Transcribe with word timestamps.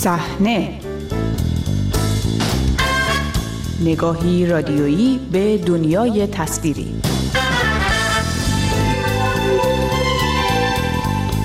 صحنه 0.00 0.80
نگاهی 3.80 4.46
رادیویی 4.46 5.20
به 5.32 5.58
دنیای 5.58 6.26
تصویری 6.26 6.94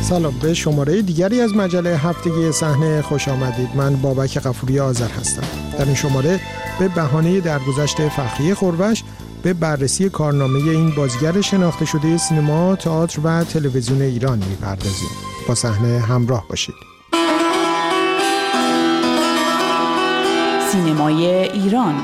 سلام 0.02 0.34
به 0.42 0.54
شماره 0.54 1.02
دیگری 1.02 1.42
از 1.42 1.56
مجله 1.56 1.98
هفتگی 1.98 2.52
صحنه 2.52 3.02
خوش 3.02 3.28
آمدید 3.28 3.70
من 3.76 3.96
بابک 3.96 4.38
قفوری 4.38 4.80
آذر 4.80 5.10
هستم 5.10 5.48
در 5.78 5.86
این 5.86 5.96
شماره 5.96 6.40
به 6.80 6.88
بهانه 6.88 7.40
درگذشت 7.40 8.08
فخری 8.08 8.54
خورش 8.54 9.04
به 9.44 9.54
بررسی 9.54 10.10
کارنامه 10.10 10.60
این 10.70 10.92
بازیگر 10.96 11.42
شناخته 11.42 11.86
شده 11.86 12.18
سینما، 12.18 12.76
تئاتر 12.76 13.20
و 13.24 13.44
تلویزیون 13.44 14.02
ایران 14.02 14.38
می‌پردازیم. 14.50 15.10
با 15.48 15.56
صحنه 15.56 16.00
همراه 16.00 16.46
باشید. 16.50 16.95
سینمای 20.76 21.26
ایران. 21.26 21.96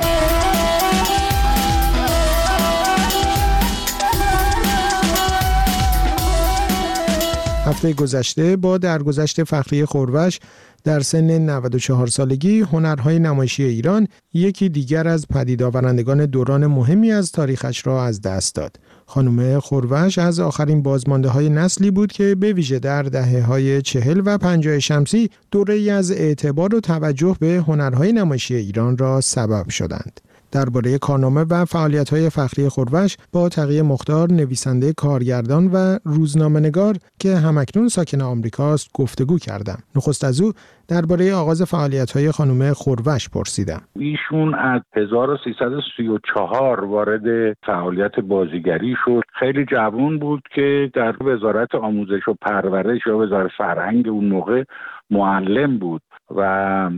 هفته 7.66 7.94
گذشته 7.94 8.56
با 8.56 8.78
درگذشت 8.78 9.44
فخری 9.44 9.86
خورش 9.86 10.40
در 10.84 11.00
سن 11.00 11.50
94 11.50 12.08
سالگی 12.08 12.60
هنرهای 12.60 13.20
نمایشی 13.20 13.64
ایران 13.64 14.08
یکی 14.34 14.70
دیگر 14.70 15.08
از 15.08 15.28
پدید 15.28 15.64
آورندگان 15.64 16.26
دوران 16.26 16.68
مهمی 16.68 17.12
از 17.12 17.32
تاریخش 17.32 17.88
را 17.88 18.06
از 18.06 18.22
دست 18.22 18.56
داد. 18.56 18.80
خانم 19.06 19.60
خورش 19.60 20.18
از 20.18 20.40
آخرین 20.40 20.84
بازمانده 20.84 21.30
های 21.30 21.50
نسلی 21.50 21.92
بود 21.92 22.12
که 22.12 22.36
به 22.36 22.54
ویژه 22.54 22.80
در 22.80 23.04
دهه 23.04 23.42
های 23.42 23.82
چهل 23.82 24.22
و 24.26 24.38
پنجاه 24.38 24.80
شمسی 24.80 25.30
دوره 25.52 25.92
از 25.92 26.12
اعتبار 26.12 26.76
و 26.76 26.80
توجه 26.80 27.36
به 27.40 27.64
هنرهای 27.68 28.14
نمایشی 28.14 28.56
ایران 28.56 28.98
را 28.98 29.22
سبب 29.22 29.70
شدند. 29.70 30.22
درباره 30.52 30.98
کارنامه 30.98 31.42
و 31.42 31.66
های 32.12 32.30
فخری 32.30 32.70
خورش 32.70 33.18
با 33.34 33.50
تقیه 33.50 33.82
مختار 33.82 34.28
نویسنده 34.32 34.94
کارگردان 34.94 35.68
و 35.74 35.98
روزنامه‌نگار 36.06 36.96
که 37.20 37.36
همکنون 37.36 37.88
ساکن 37.88 38.22
آمریکاست 38.22 38.90
گفتگو 38.94 39.38
کردم. 39.38 39.78
نخست 39.96 40.24
از 40.24 40.42
او 40.42 40.52
درباره 40.88 41.36
آغاز 41.36 41.74
های 42.16 42.32
خانم 42.32 42.74
خورش 42.74 43.30
پرسیدم. 43.30 43.82
ایشون 43.96 44.56
از 44.56 44.82
1334 44.96 46.86
وارد 46.86 47.58
فعالیت 47.66 48.20
بازیگری 48.20 48.96
شد. 49.06 49.22
خیلی 49.40 49.66
جوان 49.66 50.20
بود 50.20 50.42
که 50.56 50.92
در 50.94 51.24
وزارت 51.24 51.76
آموزش 51.76 52.28
و 52.28 52.34
پرورش 52.42 53.02
یا 53.08 53.18
وزارت 53.18 53.52
فرهنگ 53.58 54.08
اون 54.08 54.26
موقع 54.26 54.64
معلم 55.12 55.78
بود 55.78 56.02
و 56.36 56.92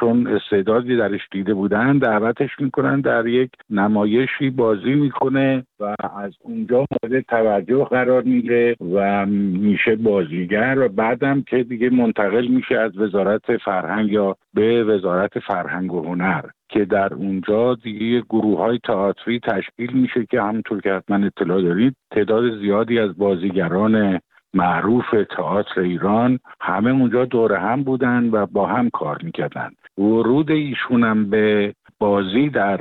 چون 0.00 0.26
استعدادی 0.26 0.96
درش 0.96 1.20
دیده 1.32 1.54
بودن 1.54 1.98
دعوتش 1.98 2.50
می‌کنن 2.58 3.00
در 3.00 3.26
یک 3.26 3.50
نمایشی 3.70 4.50
بازی 4.50 4.94
می‌کنه 4.94 5.64
و 5.80 5.94
از 6.16 6.32
اونجا 6.40 6.86
مورد 7.02 7.24
توجه 7.28 7.84
قرار 7.84 8.22
می‌گیره 8.22 8.76
و 8.94 9.26
میشه 9.26 9.96
بازیگر 9.96 10.78
و 10.78 10.88
بعدم 10.88 11.42
که 11.42 11.62
دیگه 11.62 11.90
منتقل 11.90 12.46
میشه 12.46 12.78
از 12.78 12.98
وزارت 12.98 13.56
فرهنگ 13.56 14.12
یا 14.12 14.36
به 14.54 14.84
وزارت 14.84 15.38
فرهنگ 15.38 15.92
و 15.92 16.02
هنر 16.02 16.42
که 16.68 16.84
در 16.84 17.14
اونجا 17.14 17.74
دیگه 17.74 18.20
گروه 18.20 18.58
های 18.58 18.78
تئاتری 18.84 19.40
تشکیل 19.40 19.92
میشه 19.92 20.26
که 20.30 20.42
همونطور 20.42 20.80
که 20.80 20.92
حتما 20.92 21.26
اطلاع 21.26 21.62
دارید 21.62 21.96
تعداد 22.10 22.58
زیادی 22.58 22.98
از 22.98 23.16
بازیگران 23.16 24.20
معروف 24.56 25.04
تئاتر 25.36 25.80
ایران. 25.80 26.38
همه 26.60 26.90
اونجا 26.90 27.24
دور 27.24 27.52
هم 27.52 27.82
بودن 27.82 28.30
و 28.32 28.46
با 28.46 28.66
هم 28.66 28.90
کار 28.90 29.18
می‌کردن. 29.22 29.70
ورود 29.98 30.50
ایشونم 30.50 31.30
به 31.30 31.74
بازی 31.98 32.48
در 32.48 32.80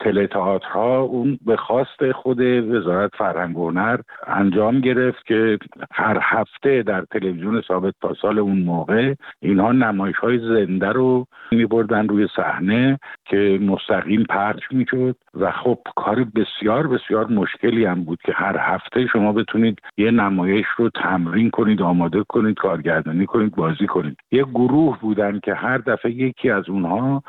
تلتئاترها 0.00 1.00
اون 1.00 1.38
به 1.46 1.56
خواست 1.56 2.12
خود 2.12 2.40
وزارت 2.40 3.10
فرهنگ 3.18 3.58
و 3.58 3.70
هنر 3.70 4.00
انجام 4.26 4.80
گرفت 4.80 5.26
که 5.26 5.58
هر 5.92 6.18
هفته 6.22 6.82
در 6.82 7.04
تلویزیون 7.10 7.62
ثابت 7.68 7.94
تا 8.00 8.14
سال 8.14 8.38
اون 8.38 8.58
موقع 8.58 9.14
اینها 9.40 9.72
نمایش 9.72 10.16
های 10.16 10.38
زنده 10.38 10.88
رو 10.88 11.26
می 11.52 11.66
بردن 11.66 12.08
روی 12.08 12.28
صحنه 12.36 12.98
که 13.24 13.58
مستقیم 13.62 14.24
پخش 14.30 14.62
می‌شد 14.70 15.16
و 15.34 15.50
خب 15.50 15.78
کار 15.96 16.26
بسیار 16.34 16.86
بسیار 16.86 17.26
مشکلی 17.26 17.84
هم 17.84 18.04
بود 18.04 18.18
که 18.24 18.32
هر 18.32 18.56
هفته 18.60 19.06
شما 19.06 19.32
بتونید 19.32 19.78
یه 19.96 20.10
نمایش 20.10 20.66
رو 20.76 20.90
تمرین 20.90 21.50
کنید 21.50 21.82
آماده 21.82 22.24
کنید 22.28 22.56
کارگردانی 22.56 23.26
کنید 23.26 23.54
بازی 23.54 23.86
کنید. 23.86 24.16
یه 24.32 24.44
گروه 24.44 24.98
بودن 25.00 25.40
که 25.42 25.54
هر 25.54 25.78
دفعه 25.78 26.12
یکی 26.12 26.50
از 26.50 26.68
اونها 26.68 27.22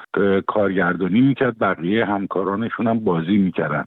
کارگردانی 0.47 1.21
می‌کرد 1.21 1.59
بقیه 1.59 2.05
همکار 2.05 2.42
همکارانشون 2.43 2.87
هم 2.87 2.99
بازی 2.99 3.37
می‌کردن. 3.37 3.85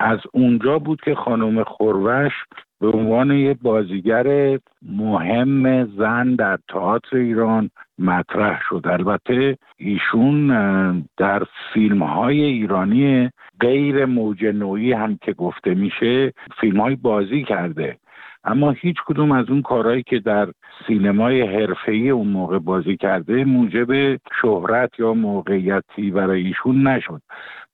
از 0.00 0.18
اونجا 0.32 0.78
بود 0.78 1.00
که 1.00 1.14
خانم 1.14 1.64
خوروش 1.64 2.32
به 2.80 2.88
عنوان 2.88 3.30
یه 3.30 3.54
بازیگر 3.54 4.58
مهم 4.82 5.84
زن 5.84 6.34
در 6.34 6.58
تئاتر 6.68 7.16
ایران 7.16 7.70
مطرح 7.98 8.60
شد. 8.68 8.82
البته 8.84 9.56
ایشون 9.76 11.06
در 11.16 11.42
فیلم 11.74 12.02
های 12.02 12.40
ایرانی 12.42 13.30
غیر 13.60 14.04
موج 14.04 14.44
نوعی 14.44 14.92
هم 14.92 15.18
که 15.22 15.32
گفته 15.32 15.74
میشه 15.74 16.32
فیلم 16.60 16.80
های 16.80 16.96
بازی 16.96 17.44
کرده. 17.44 17.96
اما 18.44 18.70
هیچ 18.70 18.96
کدوم 19.06 19.32
از 19.32 19.50
اون 19.50 19.62
کارهایی 19.62 20.02
که 20.02 20.18
در 20.18 20.48
سینمای 20.86 21.42
حرفه‌ای 21.42 22.10
اون 22.10 22.28
موقع 22.28 22.58
بازی 22.58 22.96
کرده 22.96 23.44
موجب 23.44 24.16
شهرت 24.42 24.90
یا 24.98 25.14
موقعیتی 25.14 26.10
برای 26.10 26.46
ایشون 26.46 26.86
نشد. 26.86 27.22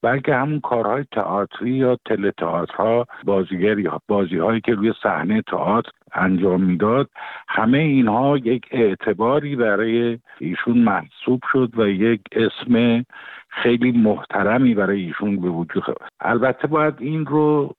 بلکه 0.03 0.35
همون 0.35 0.61
کارهای 0.61 1.05
تئاتری 1.13 1.71
یا 1.71 1.97
تله 2.05 2.31
تئاترها 2.31 3.07
بازیگری 3.25 3.89
بازی 4.09 4.39
هایی 4.39 4.61
که 4.61 4.75
روی 4.75 4.93
صحنه 5.03 5.43
تئاتر 5.43 5.91
انجام 6.15 6.63
می‌داد 6.63 7.11
همه 7.49 7.79
اینها 7.79 8.39
یک 8.39 8.67
اعتباری 8.71 9.57
برای 9.57 10.19
ایشون 10.39 10.79
محسوب 10.79 11.41
شد 11.53 11.71
و 11.77 11.89
یک 11.89 12.21
اسم 12.33 13.05
خیلی 13.49 13.93
محترمی 13.93 14.75
برای 14.75 15.03
ایشون 15.03 15.41
به 15.41 15.49
وجود 15.49 15.85
البته 16.21 16.67
باید 16.67 16.95
این 16.99 17.27
رو 17.27 17.75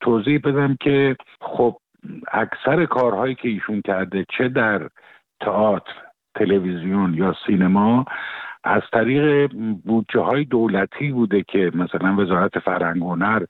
توضیح 0.00 0.40
بدم 0.44 0.76
که 0.80 1.16
خب 1.40 1.76
اکثر 2.32 2.86
کارهایی 2.86 3.34
که 3.34 3.48
ایشون 3.48 3.80
کرده 3.80 4.26
چه 4.38 4.48
در 4.48 4.88
تئاتر 5.40 5.92
تلویزیون 6.34 7.14
یا 7.14 7.34
سینما 7.46 8.04
از 8.64 8.82
طریق 8.92 9.52
بودجه 9.84 10.20
های 10.20 10.44
دولتی 10.44 11.12
بوده 11.12 11.42
که 11.42 11.70
مثلا 11.74 12.16
وزارت 12.16 12.58
فرهنگ 12.58 13.02
هنر 13.02 13.44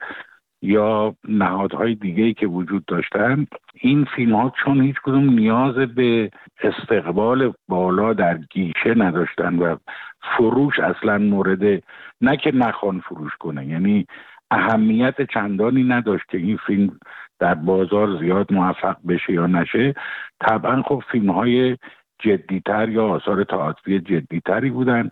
یا 0.61 1.15
نهادهای 1.27 1.95
دیگه 1.95 2.33
که 2.33 2.47
وجود 2.47 2.85
داشتن 2.85 3.47
این 3.73 4.07
فیلم 4.15 4.35
ها 4.35 4.53
چون 4.63 4.81
هیچ 4.81 4.95
کدوم 5.03 5.29
نیاز 5.29 5.75
به 5.75 6.31
استقبال 6.63 7.53
بالا 7.67 8.13
در 8.13 8.37
گیشه 8.37 8.93
نداشتن 8.97 9.55
و 9.55 9.75
فروش 10.21 10.79
اصلا 10.79 11.17
مورد 11.17 11.83
نه 12.21 12.37
که 12.37 12.51
نخوان 12.51 12.99
فروش 12.99 13.31
کنه 13.39 13.65
یعنی 13.65 14.05
اهمیت 14.51 15.31
چندانی 15.33 15.83
نداشت 15.83 16.29
که 16.29 16.37
این 16.37 16.57
فیلم 16.67 16.99
در 17.39 17.53
بازار 17.53 18.19
زیاد 18.19 18.53
موفق 18.53 18.97
بشه 19.07 19.33
یا 19.33 19.47
نشه. 19.47 19.93
طبعا 20.39 20.81
خب 20.81 21.03
فیلم 21.11 21.31
های 21.31 21.77
جدیتر 22.21 22.89
یا 22.89 23.07
آثار 23.07 23.43
تئاتری 23.43 23.99
جدیتری 23.99 24.69
بودن 24.69 25.09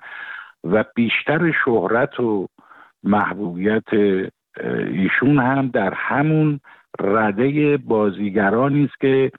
و 0.63 0.85
بیشتر 0.95 1.51
شهرت 1.65 2.19
و 2.19 2.47
محبوبیت 3.03 3.93
ایشون 4.91 5.39
هم 5.39 5.67
در 5.67 5.93
همون 5.93 6.59
رده 6.99 7.77
بازیگرانی 7.77 8.83
است 8.83 8.99
که 8.99 9.31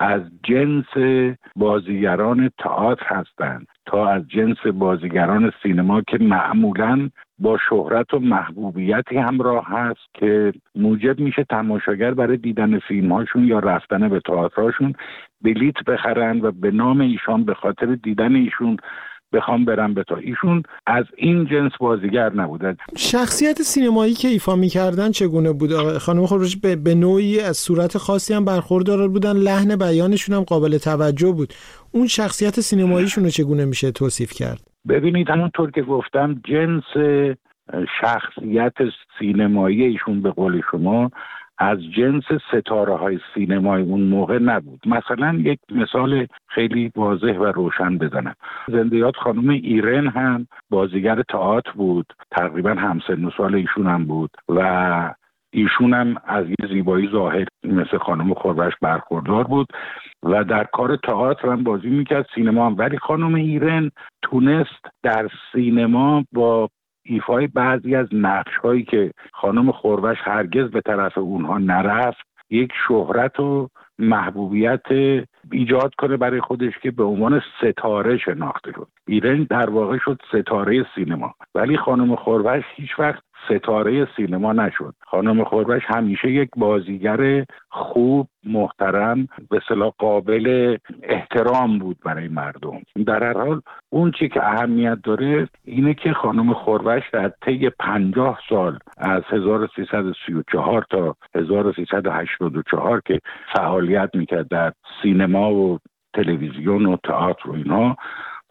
از 0.00 0.22
جنس 0.42 1.24
بازیگران 1.56 2.50
تئاتر 2.58 3.06
هستند 3.06 3.66
تا 3.86 4.08
از 4.08 4.28
جنس 4.28 4.66
بازیگران 4.66 5.52
سینما 5.62 6.02
که 6.02 6.18
معمولا 6.20 7.10
با 7.44 7.58
شهرت 7.68 8.14
و 8.14 8.18
محبوبیتی 8.18 9.16
همراه 9.16 9.64
هست 9.68 10.14
که 10.14 10.52
موجب 10.74 11.20
میشه 11.20 11.44
تماشاگر 11.50 12.14
برای 12.14 12.36
دیدن 12.36 12.78
فیلم 12.78 13.12
هاشون 13.12 13.44
یا 13.44 13.58
رفتن 13.58 14.08
به 14.08 14.20
تئاترهاشون 14.20 14.92
بلیت 15.42 15.74
بخرن 15.86 16.40
و 16.40 16.52
به 16.52 16.70
نام 16.70 17.00
ایشان 17.00 17.44
به 17.44 17.54
خاطر 17.54 17.94
دیدن 17.94 18.34
ایشون 18.34 18.76
بخوام 19.32 19.64
برم 19.64 19.94
به 19.94 20.04
تا 20.04 20.16
ایشون 20.16 20.62
از 20.86 21.04
این 21.16 21.46
جنس 21.46 21.72
بازیگر 21.80 22.32
نبودن 22.32 22.76
شخصیت 22.96 23.62
سینمایی 23.62 24.14
که 24.14 24.28
ایفا 24.28 24.56
می‌کردن 24.56 25.10
چگونه 25.10 25.52
بود؟ 25.52 25.72
خانم 25.98 26.26
خروش 26.26 26.56
به, 26.56 26.76
به 26.76 26.94
نوعی 26.94 27.40
از 27.40 27.56
صورت 27.56 27.98
خاصی 27.98 28.34
هم 28.34 28.44
برخوردار 28.44 29.08
بودن 29.08 29.36
لحن 29.36 29.76
بیانشون 29.76 30.36
هم 30.36 30.42
قابل 30.42 30.78
توجه 30.78 31.32
بود. 31.32 31.52
اون 31.92 32.06
شخصیت 32.06 32.60
سینماییشون 32.60 33.24
رو 33.24 33.30
چگونه 33.30 33.64
میشه 33.64 33.90
توصیف 33.90 34.32
کرد؟ 34.32 34.73
ببینید 34.88 35.30
همونطور 35.30 35.70
که 35.70 35.82
گفتم 35.82 36.40
جنس 36.44 36.96
شخصیت 38.00 38.74
سینمایی 39.18 39.82
ایشون 39.82 40.22
به 40.22 40.30
قول 40.30 40.62
شما 40.70 41.10
از 41.58 41.78
جنس 41.96 42.24
ستاره 42.52 42.96
های 42.96 43.20
سینمای 43.34 43.82
اون 43.82 44.00
موقع 44.00 44.38
نبود. 44.38 44.80
مثلا 44.86 45.34
یک 45.34 45.58
مثال 45.70 46.26
خیلی 46.46 46.92
واضح 46.96 47.38
و 47.38 47.44
روشن 47.44 47.98
بزنم. 47.98 48.34
زندیات 48.68 49.16
خانم 49.16 49.48
ایرن 49.48 50.08
هم 50.08 50.46
بازیگر 50.70 51.22
تئاتر 51.22 51.70
بود. 51.72 52.12
تقریبا 52.30 52.70
همسن 52.70 53.24
و 53.24 53.30
سال 53.36 53.54
ایشون 53.54 53.86
هم 53.86 54.04
بود. 54.04 54.30
و 54.48 55.14
ایشون 55.54 55.94
هم 55.94 56.16
از 56.26 56.46
یه 56.48 56.68
زیبایی 56.68 57.08
ظاهر 57.12 57.46
مثل 57.64 57.98
خانم 57.98 58.34
خوربش 58.34 58.72
برخوردار 58.82 59.44
بود 59.44 59.66
و 60.22 60.44
در 60.44 60.64
کار 60.64 60.96
تئاتر 60.96 61.48
هم 61.48 61.62
بازی 61.62 61.88
می‌کرد 61.88 62.26
سینما 62.34 62.66
هم. 62.66 62.74
ولی 62.78 62.98
خانم 62.98 63.34
ایرن 63.34 63.90
تونست 64.22 64.86
در 65.02 65.28
سینما 65.52 66.24
با 66.32 66.68
ایفای 67.06 67.46
بعضی 67.46 67.94
از 67.94 68.08
نقش 68.12 68.56
هایی 68.56 68.82
که 68.82 69.10
خانم 69.32 69.72
خوربش 69.72 70.16
هرگز 70.20 70.70
به 70.70 70.80
طرف 70.80 71.18
اونها 71.18 71.58
نرفت 71.58 72.26
یک 72.50 72.72
شهرت 72.88 73.40
و 73.40 73.68
محبوبیت 73.98 74.82
ایجاد 75.52 75.94
کنه 75.98 76.16
برای 76.16 76.40
خودش 76.40 76.72
که 76.82 76.90
به 76.90 77.04
عنوان 77.04 77.42
ستاره 77.58 78.18
شناخته 78.18 78.72
شد. 78.72 78.88
ایرن 79.06 79.46
در 79.50 79.70
واقع 79.70 79.98
شد 79.98 80.20
ستاره 80.28 80.86
سینما. 80.94 81.34
ولی 81.54 81.76
خانم 81.76 82.16
خوربش 82.16 82.62
هیچ 82.76 82.98
وقت 82.98 83.22
ستاره 83.48 84.08
سینما 84.16 84.52
نشد. 84.52 84.94
خانم 85.00 85.44
خوربش 85.44 85.82
همیشه 85.86 86.30
یک 86.30 86.50
بازیگر 86.56 87.44
خوب 87.70 88.28
محترم 88.44 89.28
به 89.50 89.60
صلاح 89.68 89.92
قابل 89.98 90.76
احترام 91.02 91.78
بود 91.78 91.96
برای 92.04 92.28
مردم. 92.28 92.82
در 93.06 93.24
هر 93.24 93.38
حال 93.38 93.60
اون 93.90 94.10
چی 94.10 94.28
که 94.28 94.46
اهمیت 94.46 94.98
داره 95.04 95.48
اینه 95.64 95.94
که 95.94 96.12
خانم 96.12 96.52
خوربش 96.52 97.02
در 97.12 97.32
طی 97.42 97.70
پنجاه 97.70 98.38
سال 98.48 98.78
از 98.98 99.22
1334 99.28 100.84
تا 100.90 101.16
1384 101.34 103.02
که 103.06 103.20
فعالیت 103.56 104.10
می‌کرد 104.14 104.48
در 104.48 104.72
سینما 105.02 105.54
و 105.54 105.78
تلویزیون 106.14 106.86
و 106.86 106.96
تئاتر 107.04 107.50
و 107.50 107.54
اینها 107.54 107.96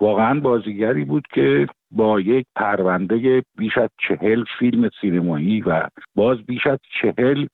واقعا 0.01 0.39
بازیگری 0.39 1.05
بود 1.05 1.23
که 1.33 1.67
با 1.91 2.19
یک 2.19 2.45
پرونده 2.55 3.43
بیش 3.57 3.77
از 3.77 3.89
چهل 4.07 4.43
فیلم 4.59 4.89
سینمایی 5.01 5.61
و 5.61 5.87
باز 6.15 6.37
بیش 6.37 6.67
از 6.67 6.79
چهل 7.01 7.47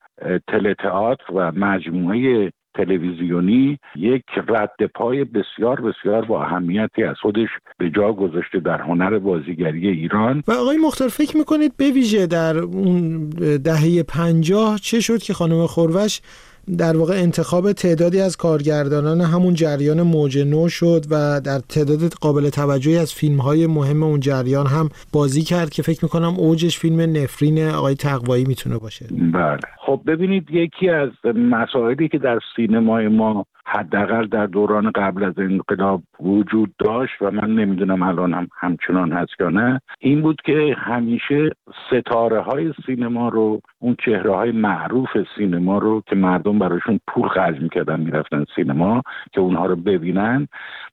تلتئاتر 0.47 1.33
و 1.33 1.51
مجموعه 1.51 2.51
تلویزیونی 2.75 3.77
یک 3.95 4.23
رد 4.47 4.85
پای 4.95 5.23
بسیار 5.23 5.81
بسیار 5.81 6.25
با 6.25 6.43
اهمیتی 6.43 7.03
از 7.03 7.15
خودش 7.21 7.47
به 7.77 7.89
جا 7.89 8.13
گذاشته 8.13 8.59
در 8.59 8.81
هنر 8.81 9.19
بازیگری 9.19 9.87
ایران. 9.87 10.43
و 10.47 10.51
آقای 10.51 10.77
مختار 10.77 11.07
فکر 11.07 11.37
می‌کنید 11.37 11.77
به 11.77 11.91
ویژه 11.91 12.27
در 12.27 12.57
اون 12.57 13.29
دهه 13.63 14.03
پنجاه 14.03 14.77
چه 14.77 14.99
شد 14.99 15.17
که 15.17 15.33
خانم 15.33 15.65
خوروش 15.65 16.21
در 16.77 16.97
واقع 16.97 17.13
انتخاب 17.13 17.71
تعدادی 17.71 18.21
از 18.21 18.37
کارگردانان 18.37 19.21
همون 19.21 19.53
جریان 19.53 20.01
موج 20.01 20.37
نو 20.37 20.69
شد 20.69 21.01
و 21.11 21.41
در 21.45 21.59
تعداد 21.59 22.13
قابل 22.21 22.49
توجهی 22.49 22.97
از 22.97 23.13
فیلم 23.13 23.37
های 23.37 23.67
مهم 23.67 24.03
اون 24.03 24.19
جریان 24.19 24.67
هم 24.67 24.89
بازی 25.13 25.41
کرد 25.41 25.69
که 25.69 25.81
فکر 25.81 25.99
می‌کنم 26.05 26.33
اوجش 26.37 26.79
فیلم 26.79 27.01
نفرین 27.17 27.69
آقای 27.69 27.95
تقوایی 27.95 28.45
می‌تونه 28.45 28.77
باشه. 28.77 29.05
بله. 29.33 29.59
خب 29.85 30.01
ببینید 30.07 30.51
یکی 30.51 30.89
از 30.89 31.09
مسائلی 31.35 32.07
که 32.07 32.17
در 32.17 32.39
سینمای 32.55 33.07
ما 33.07 33.45
حداقل 33.65 34.27
در 34.27 34.45
دوران 34.45 34.91
قبل 34.95 35.23
از 35.23 35.33
انقلاب 35.37 36.01
وجود 36.19 36.73
داشت 36.79 37.21
و 37.21 37.31
من 37.31 37.55
نمی‌دونم 37.55 38.03
الان 38.03 38.33
هم 38.33 38.47
همچنان 38.59 39.11
هست 39.11 39.31
یا 39.39 39.49
نه 39.49 39.81
این 39.99 40.21
بود 40.21 40.41
که 40.45 40.75
همیشه 40.77 41.49
ستاره 41.87 42.41
های 42.41 42.73
سینما 42.85 43.29
رو 43.29 43.61
اون 43.79 43.95
چهره 44.05 44.35
های 44.35 44.51
معروف 44.51 45.09
سینما 45.37 45.77
رو 45.77 46.03
که 46.07 46.15
مردم 46.15 46.58
براشون 46.59 46.99
پول 47.07 47.27
خرج 47.27 47.61
می‌کردن 47.61 47.99
می‌رفتن 47.99 48.45
سینما 48.55 49.01
که 49.31 49.41
اونها 49.41 49.65
رو 49.65 49.75
ببینن. 49.75 50.47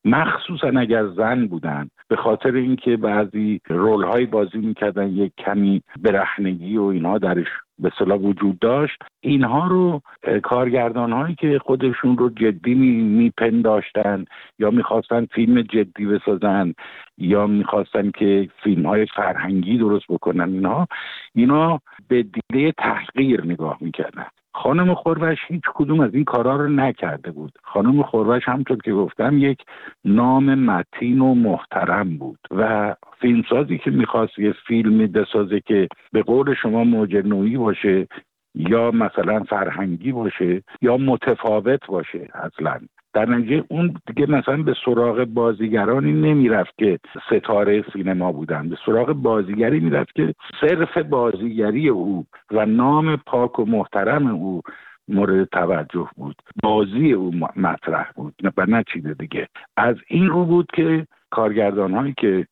مخصوصا 0.04 0.68
اگر 0.68 1.06
زن 1.06 1.46
بودن 1.46 1.88
به 2.08 2.16
خاطر 2.16 2.54
اینکه 2.54 2.96
بعضی 2.96 3.60
رول 3.68 4.04
های 4.04 4.26
بازی 4.26 4.58
می‌کردن 4.58 5.08
یک 5.08 5.32
کمی 5.38 5.82
برهنگی 6.02 6.76
و 6.76 6.82
اینها 6.82 7.18
درش 7.18 7.46
به 7.78 7.92
صلاح 7.98 8.18
وجود 8.18 8.58
داشت. 8.58 9.02
اینها 9.20 9.66
رو 9.66 10.02
کارگردان 10.42 11.12
هایی 11.12 11.34
که 11.34 11.58
خودشون 11.58 12.18
رو 12.18 12.30
جدی 12.30 12.74
میپنداشتن 12.74 14.24
یا 14.58 14.70
می‌خواستن 14.70 15.24
فیلم 15.24 15.62
جدی 15.62 16.06
بسازن 16.06 16.74
یا 17.18 17.46
می‌خواستن 17.46 18.10
که 18.10 18.48
فیلم 18.62 18.86
های 18.86 19.06
فرهنگی 19.06 19.78
درست 19.78 20.04
بکنن 20.08 20.52
اینها 20.52 20.86
اینا 21.34 21.80
به 22.08 22.22
دیده 22.22 22.72
تحقیر 22.78 23.44
نگاه 23.44 23.78
می‌کردن. 23.80 24.26
خانم 24.66 24.94
خوربش 24.94 25.38
هیچ 25.48 25.62
کدوم 25.74 26.00
از 26.00 26.14
این 26.14 26.24
کارها 26.24 26.56
رو 26.56 26.68
نکرده 26.68 27.30
بود. 27.30 27.52
خانم 27.62 28.02
خوربش 28.02 28.42
همطور 28.48 28.78
که 28.84 28.92
گفتم 28.92 29.38
یک 29.38 29.58
نام 30.04 30.54
متین 30.54 31.20
و 31.20 31.34
محترم 31.34 32.18
بود 32.18 32.38
و 32.50 32.94
فیلمسازی 33.20 33.78
که 33.78 33.90
می‌خواست 33.90 34.38
یه 34.38 34.54
فیلمی 34.66 35.06
بسازه 35.06 35.60
که 35.60 35.88
به 36.12 36.22
قول 36.22 36.54
شما 36.54 36.84
موجه 36.84 37.22
باشه 37.58 38.06
یا 38.54 38.90
مثلا 38.90 39.42
فرهنگی 39.42 40.12
باشه 40.12 40.62
یا 40.82 40.96
متفاوت 40.96 41.86
باشه 41.86 42.28
اصلا. 42.34 42.80
در 43.16 43.28
نتیجه 43.28 43.64
اون 43.68 43.94
دیگه 44.06 44.30
مثلا 44.30 44.62
به 44.62 44.74
سراغ 44.84 45.24
بازیگرانی 45.24 46.12
نمی‌رفت 46.12 46.78
که 46.78 46.98
ستاره 47.26 47.84
سینما 47.92 48.32
بودن. 48.32 48.68
به 48.68 48.76
سراغ 48.86 49.12
بازیگری 49.12 49.80
می‌رفت 49.80 50.14
که 50.14 50.34
صرف 50.60 50.98
بازیگری 50.98 51.88
او 51.88 52.26
و 52.50 52.66
نام 52.66 53.16
پاک 53.16 53.58
و 53.58 53.64
محترم 53.64 54.26
او 54.26 54.62
مورد 55.08 55.44
توجه 55.44 56.08
بود. 56.16 56.36
بازی 56.62 57.12
او 57.12 57.30
مطرح 57.56 58.12
بود. 58.16 58.34
و 58.56 58.66
نه 58.68 58.84
چیز 58.92 59.06
دیگه. 59.06 59.48
از 59.76 59.96
این 60.08 60.26
رو 60.26 60.44
بود 60.44 60.66
که 60.74 61.06
کارگردان 61.30 61.92
هایی 61.92 62.14
که 62.18 62.46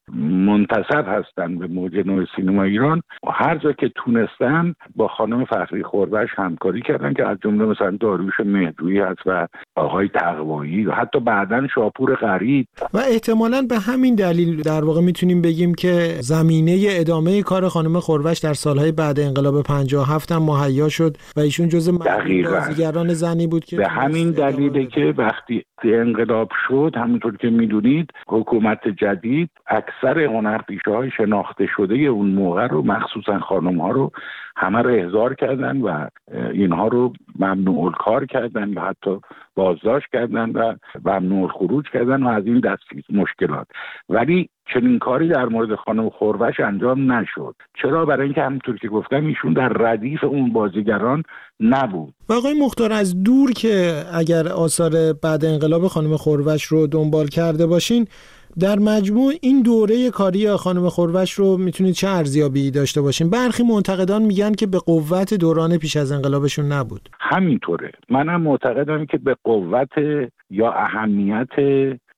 منتصب 0.47 1.05
هستند 1.09 1.59
به 1.59 1.67
موج 1.67 1.97
نوع 2.07 2.25
سینما 2.37 2.63
ایران 2.63 3.03
هر 3.33 3.59
جا 3.59 3.73
که 3.73 3.91
تونستن 3.95 4.75
با 4.97 5.09
خانم 5.09 5.45
فخری 5.45 5.83
خوربش 5.83 6.29
همکاری 6.37 6.83
کردن 6.83 7.15
که 7.15 7.27
از 7.27 7.39
جمله 7.45 7.65
مثلا 7.65 7.97
داروش 8.01 8.41
مهدویی 8.45 8.99
هست 8.99 9.21
و 9.27 9.49
آقای 9.77 10.09
تقوایی 10.09 10.87
و 10.87 10.93
حتی 10.93 11.21
بعدا 11.21 11.67
شاپور 11.75 12.15
غریب. 12.15 12.67
و 12.95 12.99
احتمالا 12.99 13.63
به 13.69 13.79
همین 13.79 14.15
دلیل 14.15 14.63
در 14.63 14.85
واقع 14.85 15.01
می‌تونیم 15.01 15.43
بگیم 15.43 15.75
که 15.75 16.17
زمینه 16.21 16.87
ادامه 16.89 17.43
کار 17.43 17.69
خانم 17.69 18.01
خوربش 18.01 18.39
در 18.39 18.55
سالهای 18.55 18.93
بعد 18.93 19.21
انقلاب 19.21 19.63
57 19.63 20.33
هم 20.33 20.43
مهیا 20.43 20.89
شد 20.89 21.17
و 21.37 21.41
ایشون 21.41 21.69
جز 21.69 21.99
بازیگران 22.45 23.09
زنی 23.09 23.47
بود 23.47 23.65
که 23.65 23.77
به 23.77 23.89
همین 23.89 24.31
دلیله 24.31 24.87
که 24.87 25.15
وقتی 25.19 25.65
انقلاب 25.85 26.49
شد 26.69 26.93
همونطور 26.97 27.37
که 27.37 27.51
می‌دونید 27.51 28.11
حکومت 28.29 28.89
جدید 28.89 29.51
اکثر 29.67 30.19
هنرپیشه 30.19 30.91
های 30.91 31.11
شناخته 31.11 31.67
شده 31.77 31.95
اون 31.95 32.31
موقع 32.31 32.67
رو 32.67 32.83
مخصوصا 32.83 33.39
خانم 33.39 33.81
ها 33.81 33.91
رو 33.91 34.13
همه 34.57 34.83
رو 34.83 34.91
احضار 34.91 35.35
کردن 35.35 35.81
و 35.81 36.09
اینها 36.53 36.89
رو 36.89 37.13
ممنوع 37.39 37.93
کار 37.93 38.27
کردن 38.27 38.75
و 38.75 38.81
حتی 38.81 39.21
بازداشت 39.55 40.07
کردن 40.13 40.51
و 40.51 40.75
ممنوع 41.05 41.49
خروج 41.49 41.85
کردن 41.91 42.23
و 42.23 42.29
از 42.29 42.47
این 42.47 42.61
دست 42.61 42.83
مشکلات. 43.11 43.67
ولی 44.09 44.49
چنین 44.73 44.99
کاری 44.99 45.29
در 45.29 45.45
مورد 45.45 45.75
خانم 45.75 46.11
خوربش 46.11 46.61
انجام 46.61 47.13
نشد. 47.13 47.55
چرا؟ 47.83 48.05
برای 48.05 48.25
اینکه 48.25 48.43
همونطور 48.43 48.79
که 48.79 48.89
گفتم 48.89 49.27
ایشون 49.27 49.53
در 49.53 49.69
ردیف 49.69 50.25
اون 50.25 50.53
بازیگران 50.53 51.23
نبود. 51.61 52.15
و 52.29 52.33
آقای 52.33 52.55
مختار 52.61 52.93
از 52.93 53.23
دور 53.23 53.53
که 53.53 54.03
اگر 54.15 54.49
آثار 54.49 54.91
بعد 55.23 55.45
انقلاب 55.45 55.87
خانم 55.87 56.17
خوربش 56.17 56.65
رو 56.65 56.87
دنبال 56.87 57.27
کرده 57.27 57.67
باشین 57.67 58.07
در 58.61 58.79
مجموع 58.79 59.33
این 59.43 59.63
دوره 59.63 60.11
کاری 60.11 60.51
خانم 60.51 60.89
خوربش 60.89 61.33
رو 61.33 61.57
می‌تونید 61.57 61.95
چه 61.95 62.09
ارزیابی 62.09 62.71
داشته 62.71 63.01
باشین؟ 63.01 63.31
برخی 63.31 63.63
منتقدان 63.63 64.23
میگن 64.23 64.53
که 64.53 64.67
به 64.67 64.79
قوت 64.79 65.35
دوران 65.35 65.79
پیش 65.79 65.97
از 65.97 66.13
انقلابشون 66.13 66.73
نبود. 66.73 67.09
همینطوره. 67.21 67.93
منم 68.11 68.43
معتقدم 68.43 69.07
که 69.07 69.19
به 69.19 69.37
قوت 69.45 69.93
یا 70.51 70.73
اهمیت 70.73 71.49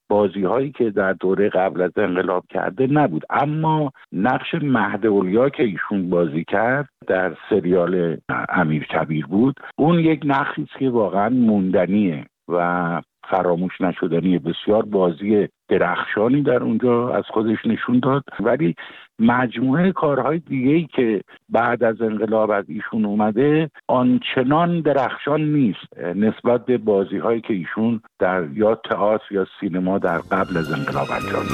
بازی 0.09 0.43
هایی 0.43 0.71
که 0.71 0.91
در 0.91 1.13
دوره 1.13 1.49
قبل 1.49 1.83
از 1.83 1.91
انقلاب 1.97 2.45
کرده 2.51 2.87
نبود. 2.87 3.25
اما 3.31 3.93
نقش 4.13 4.55
مهد 4.55 5.07
اولیا 5.07 5.49
که 5.49 5.63
ایشون 5.63 6.11
بازی 6.11 6.45
کرد 6.45 6.89
در 7.07 7.37
سریال 7.51 8.17
امیر 8.49 8.85
کبیر 8.85 9.27
بود 9.27 9.61
اون 9.79 9.99
یک 9.99 10.21
نقشی 10.25 10.67
که 10.79 10.91
واقعا 10.91 11.29
موندنیه 11.29 12.27
و 12.49 13.03
فراموش 13.31 13.81
نشدنی 13.81 14.39
بسیار 14.39 14.83
بازی 14.83 15.49
درخشانی 15.69 16.43
در 16.43 16.63
اونجا 16.63 17.09
از 17.09 17.25
خودش 17.29 17.59
نشون 17.67 17.99
داد. 17.99 18.23
ولی 18.41 18.75
مجموعه 19.19 19.93
کارهای 19.93 20.39
دیگه 20.39 20.71
ای 20.71 20.87
که 20.97 21.21
بعد 21.49 21.85
از 21.85 22.03
انقلاب 22.03 22.51
از 22.51 22.65
ایشون 22.69 23.05
اومده 23.05 23.71
آنچنان 23.89 24.81
درخشان 24.81 25.41
نیست. 25.41 25.99
نسبت 25.99 26.67
به 26.67 26.79
بازی 26.79 27.19
هایی 27.19 27.41
که 27.41 27.55
ایشون 27.55 28.01
در 28.19 28.49
یا 28.53 28.75
تئاتر 28.75 29.35
یا 29.35 29.47
سینما 29.61 29.99
در 29.99 30.19
قبل 30.19 30.57
از 30.57 30.73
انقلاب 30.73 31.07
انجام 31.11 31.47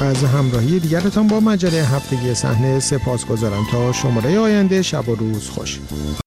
از 0.00 0.24
همراهی 0.24 0.80
دیگرتان 0.80 1.26
با 1.26 1.40
مجله 1.40 1.82
هفتگی 1.94 2.34
صحنه 2.34 2.78
سپاس 2.78 3.30
گذارم 3.30 3.64
تا 3.72 3.92
شماره 3.92 4.38
آینده 4.38 4.82
شب 4.82 5.08
و 5.08 5.14
روز 5.14 5.50
خوش. 5.50 6.23